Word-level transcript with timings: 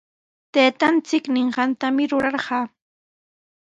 Taytanchik 0.53 1.25
ninqantami 1.33 2.03
rurayarqaa. 2.11 2.65